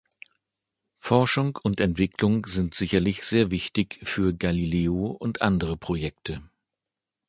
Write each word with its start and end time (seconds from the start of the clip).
Forschung 0.97 1.59
und 1.61 1.79
Entwicklung 1.79 2.47
sind 2.47 2.73
sicherlich 2.73 3.21
sehr 3.21 3.51
wichtig 3.51 3.99
für 4.01 4.33
Galileo 4.33 5.05
und 5.11 5.43
andere 5.43 5.77
Projekte. 5.77 6.41